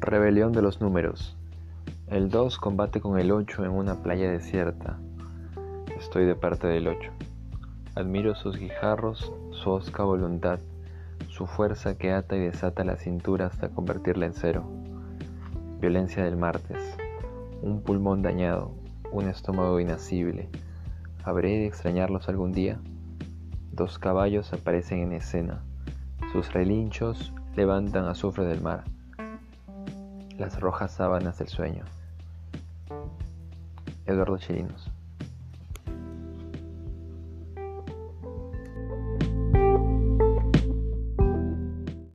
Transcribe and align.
rebelión 0.00 0.52
de 0.52 0.62
los 0.62 0.80
números. 0.80 1.36
El 2.06 2.30
2 2.30 2.58
combate 2.58 3.00
con 3.00 3.18
el 3.18 3.30
8 3.30 3.64
en 3.64 3.70
una 3.70 4.02
playa 4.02 4.30
desierta. 4.30 4.98
Estoy 5.98 6.24
de 6.24 6.34
parte 6.34 6.66
del 6.66 6.88
8. 6.88 7.10
Admiro 7.94 8.34
sus 8.34 8.56
guijarros, 8.56 9.30
su 9.50 9.70
osca 9.70 10.02
voluntad, 10.02 10.58
su 11.28 11.46
fuerza 11.46 11.98
que 11.98 12.12
ata 12.12 12.34
y 12.36 12.40
desata 12.40 12.82
la 12.82 12.96
cintura 12.96 13.46
hasta 13.46 13.68
convertirla 13.68 14.26
en 14.26 14.32
cero. 14.32 14.64
Violencia 15.80 16.24
del 16.24 16.36
martes. 16.36 16.96
Un 17.60 17.82
pulmón 17.82 18.22
dañado, 18.22 18.72
un 19.12 19.28
estómago 19.28 19.80
inacible. 19.80 20.48
¿Habré 21.24 21.50
de 21.50 21.66
extrañarlos 21.66 22.28
algún 22.30 22.52
día? 22.52 22.80
Dos 23.72 23.98
caballos 23.98 24.52
aparecen 24.54 25.00
en 25.00 25.12
escena. 25.12 25.62
Sus 26.32 26.52
relinchos 26.54 27.34
levantan 27.54 28.06
azufre 28.06 28.46
del 28.46 28.62
mar. 28.62 28.84
Las 30.40 30.58
rojas 30.58 30.92
sábanas 30.92 31.36
del 31.38 31.48
sueño. 31.48 31.84
Eduardo 34.06 34.38
Chirinos. 34.38 34.90